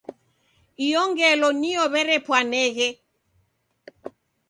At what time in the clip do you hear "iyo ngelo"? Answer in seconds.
0.85-1.47